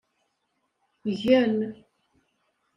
[1.21, 1.55] Gen.